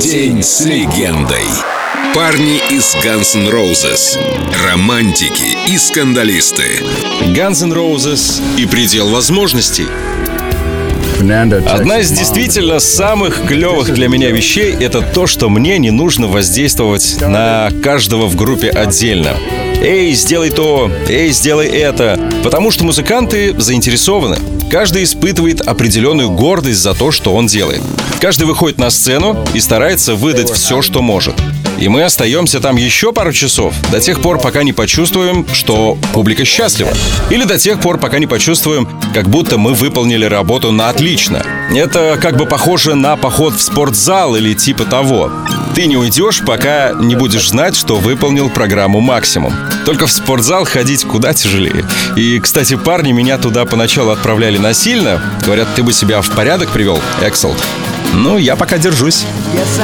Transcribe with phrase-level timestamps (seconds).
[0.00, 1.44] День с легендой.
[2.14, 4.18] Парни из Guns N' Roses.
[4.66, 6.82] Романтики и скандалисты.
[7.34, 9.86] Guns N' Roses и предел возможностей.
[11.66, 17.18] Одна из действительно самых клевых для меня вещей— это то, что мне не нужно воздействовать
[17.20, 19.36] на каждого в группе отдельно.
[19.84, 20.88] «Эй, сделай то!
[21.08, 24.38] Эй, сделай это!» Потому что музыканты заинтересованы.
[24.70, 27.82] Каждый испытывает определенную гордость за то, что он делает.
[28.20, 31.34] Каждый выходит на сцену и старается выдать все, что может.
[31.80, 36.44] И мы остаемся там еще пару часов, до тех пор, пока не почувствуем, что публика
[36.44, 36.90] счастлива.
[37.28, 41.44] Или до тех пор, пока не почувствуем, как будто мы выполнили работу на отлично.
[41.74, 45.32] Это как бы похоже на поход в спортзал или типа того.
[45.74, 49.54] Ты не уйдешь, пока не будешь знать, что выполнил программу максимум.
[49.86, 51.86] Только в спортзал ходить куда тяжелее.
[52.14, 55.22] И, кстати, парни меня туда поначалу отправляли насильно.
[55.44, 57.56] Говорят, ты бы себя в порядок привел, Эксел.
[58.12, 59.24] Ну, я пока держусь.
[59.54, 59.80] Yes,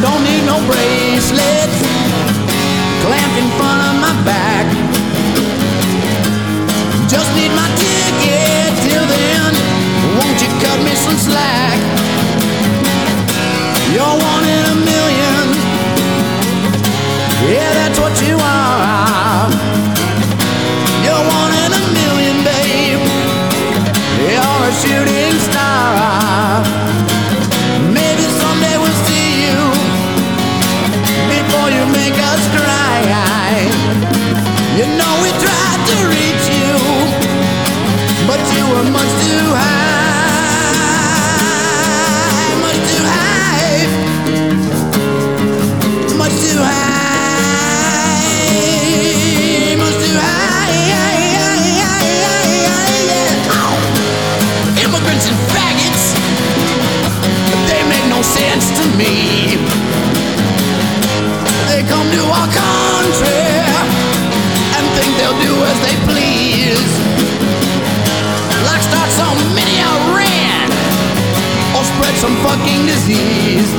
[0.00, 1.78] don't need no bracelets
[3.02, 4.66] clamped in front of my back.
[7.08, 9.52] Just need my ticket till then.
[10.18, 11.78] Won't you cut me some slack?
[13.94, 15.46] You're one in a million.
[17.50, 19.48] Yeah, that's what you are.
[58.78, 59.58] to me.
[61.66, 63.50] They come to our country
[64.76, 66.92] and think they'll do as they please.
[68.70, 70.70] Like start some mini Iran
[71.74, 73.70] or spread some fucking disease.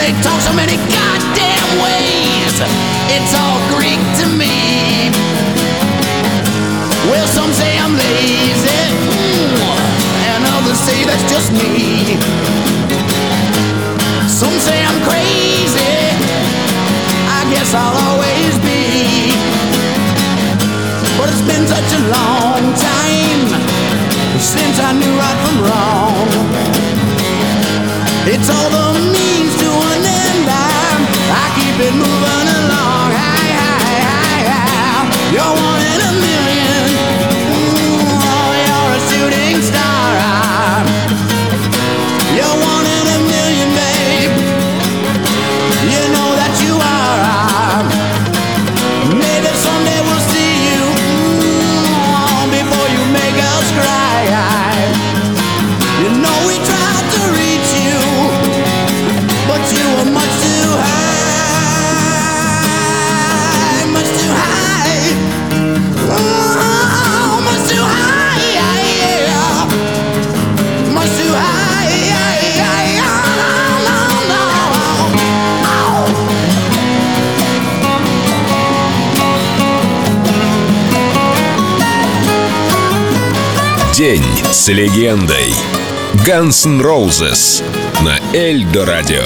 [0.00, 2.56] They talk so many goddamn ways.
[3.12, 5.12] It's all Greek to me.
[7.10, 8.80] Well, some say I'm lazy,
[9.12, 9.60] mm,
[10.32, 12.63] and others say that's just me.
[14.34, 15.94] Some say I'm crazy.
[17.38, 19.30] I guess I'll always be.
[21.16, 23.42] But it's been such a long time
[24.40, 26.26] since I knew right from wrong.
[28.26, 28.83] It's all the
[83.96, 85.54] День с легендой.
[86.26, 87.62] Guns N' Roses
[88.02, 89.22] на Эльдо радио.